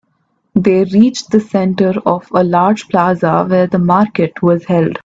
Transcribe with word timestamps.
They 0.55 0.83
reached 0.85 1.29
the 1.29 1.39
center 1.39 1.93
of 2.07 2.25
a 2.33 2.43
large 2.43 2.87
plaza 2.87 3.45
where 3.47 3.67
the 3.67 3.77
market 3.77 4.41
was 4.41 4.65
held. 4.65 4.97